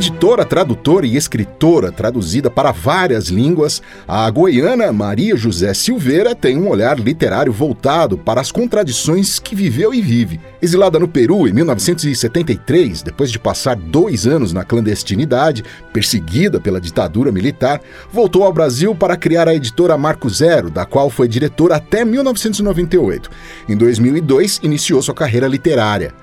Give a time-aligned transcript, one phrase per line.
[0.00, 6.70] Editora, tradutora e escritora traduzida para várias línguas, a goiana Maria José Silveira tem um
[6.70, 10.40] olhar literário voltado para as contradições que viveu e vive.
[10.62, 17.30] Exilada no Peru em 1973, depois de passar dois anos na clandestinidade, perseguida pela ditadura
[17.30, 17.78] militar,
[18.10, 23.28] voltou ao Brasil para criar a editora Marco Zero, da qual foi diretora até 1998.
[23.68, 26.14] Em 2002, iniciou sua carreira literária.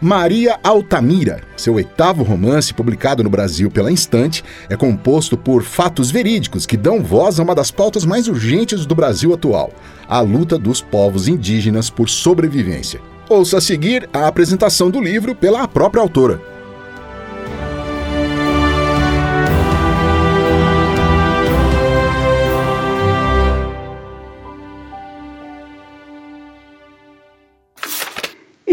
[0.00, 6.66] Maria Altamira, seu oitavo romance publicado no Brasil pela Instante, é composto por fatos verídicos
[6.66, 9.72] que dão voz a uma das pautas mais urgentes do Brasil atual:
[10.08, 13.00] a luta dos povos indígenas por sobrevivência.
[13.28, 16.53] Ouça a seguir a apresentação do livro pela própria autora.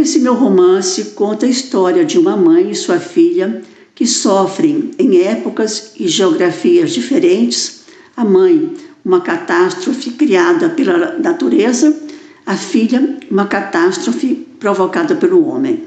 [0.01, 3.61] Esse meu romance conta a história de uma mãe e sua filha
[3.93, 7.81] que sofrem em épocas e geografias diferentes.
[8.17, 8.73] A mãe,
[9.05, 11.95] uma catástrofe criada pela natureza,
[12.47, 15.83] a filha, uma catástrofe provocada pelo homem.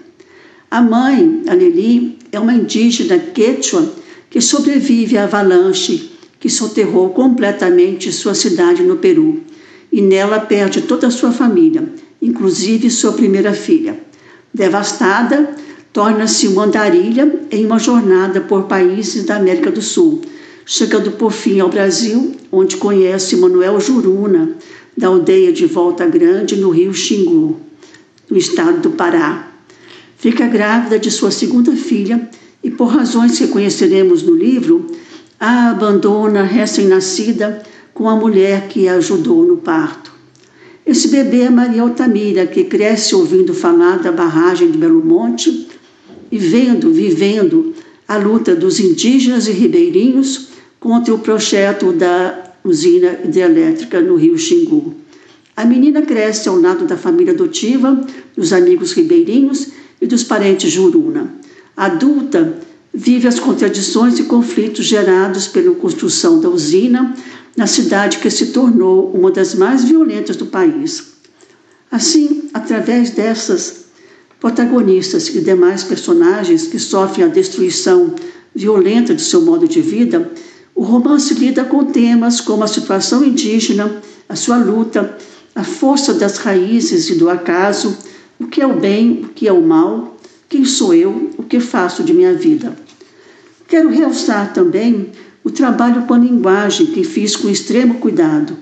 [0.70, 3.92] A mãe, a é uma indígena quechua
[4.30, 9.42] que sobrevive à avalanche que soterrou completamente sua cidade no Peru
[9.90, 11.82] e nela perde toda a sua família,
[12.22, 14.04] inclusive sua primeira filha.
[14.54, 15.50] Devastada,
[15.92, 20.22] torna-se uma andarilha em uma jornada por países da América do Sul,
[20.64, 24.56] chegando por fim ao Brasil, onde conhece Manuel Juruna,
[24.96, 27.58] da aldeia de Volta Grande, no rio Xingu,
[28.30, 29.48] no estado do Pará.
[30.16, 32.30] Fica grávida de sua segunda filha
[32.62, 34.86] e, por razões que conheceremos no livro,
[35.40, 37.60] a abandona recém-nascida
[37.92, 40.13] com a mulher que a ajudou no parto.
[40.86, 45.68] Esse bebê é Maria Altamira, que cresce ouvindo falar da barragem de Belo Monte
[46.30, 47.72] e vendo, vivendo
[48.06, 54.94] a luta dos indígenas e ribeirinhos contra o projeto da usina hidrelétrica no rio Xingu.
[55.56, 58.04] A menina cresce ao lado da família adotiva,
[58.36, 59.68] dos amigos ribeirinhos
[60.02, 61.32] e dos parentes Juruna.
[61.74, 62.58] adulta,
[62.94, 67.12] vive as contradições e conflitos gerados pela construção da usina
[67.56, 71.14] na cidade que se tornou uma das mais violentas do país.
[71.90, 73.86] Assim, através dessas
[74.38, 78.14] protagonistas e demais personagens que sofrem a destruição
[78.54, 80.30] violenta de seu modo de vida,
[80.74, 85.16] o romance lida com temas como a situação indígena, a sua luta,
[85.54, 87.96] a força das raízes e do acaso,
[88.38, 90.16] o que é o bem, o que é o mal,
[90.48, 92.83] quem sou eu, o que faço de minha vida.
[93.66, 95.10] Quero realçar também
[95.42, 98.56] o trabalho com a linguagem que fiz com extremo cuidado,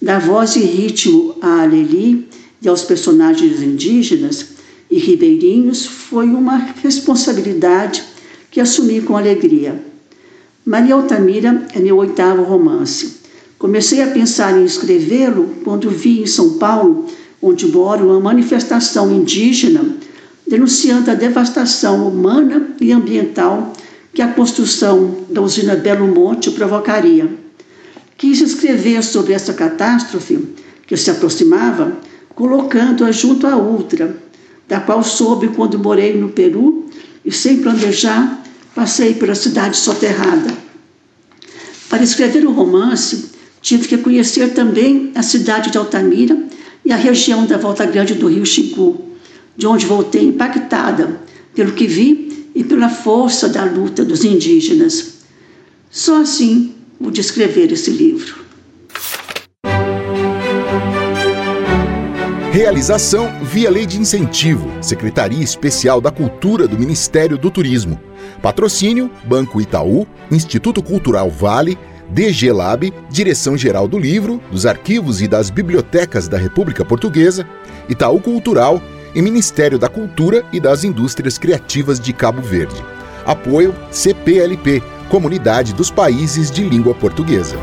[0.00, 2.28] dar voz e ritmo a Aleli
[2.60, 4.54] e aos personagens indígenas
[4.90, 8.04] e ribeirinhos foi uma responsabilidade
[8.50, 9.80] que assumi com alegria.
[10.64, 13.20] Maria Altamira é meu oitavo romance.
[13.58, 17.06] Comecei a pensar em escrevê-lo quando vi em São Paulo,
[17.42, 19.96] onde moro, uma manifestação indígena
[20.46, 23.72] denunciando a devastação humana e ambiental
[24.14, 27.28] que a construção da usina Belo Monte provocaria.
[28.16, 30.38] Quis escrever sobre essa catástrofe
[30.86, 31.98] que se aproximava,
[32.34, 34.16] colocando-a junto à outra,
[34.68, 36.88] da qual soube quando morei no Peru
[37.24, 38.40] e, sem planejar,
[38.72, 40.54] passei pela cidade soterrada.
[41.90, 46.38] Para escrever o romance, tive que conhecer também a cidade de Altamira
[46.84, 49.04] e a região da Volta Grande do Rio Xingu,
[49.56, 51.20] de onde voltei impactada
[51.54, 55.14] pelo que vi e pela força da luta dos indígenas.
[55.90, 58.44] Só assim pude escrever esse livro.
[62.52, 68.00] Realização via Lei de Incentivo, Secretaria Especial da Cultura do Ministério do Turismo.
[68.40, 71.76] Patrocínio: Banco Itaú, Instituto Cultural Vale,
[72.10, 77.44] DG Lab, Direção-Geral do Livro, dos Arquivos e das Bibliotecas da República Portuguesa,
[77.88, 78.80] Itaú Cultural
[79.14, 82.82] e Ministério da Cultura e das Indústrias Criativas de Cabo Verde.
[83.24, 87.56] Apoio CPLP, Comunidade dos Países de Língua Portuguesa.